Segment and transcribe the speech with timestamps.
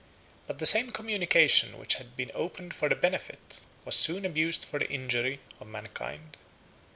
[0.47, 4.79] But the same communication which had been opened for the benefit, was soon abused for
[4.79, 6.37] the injury, of mankind.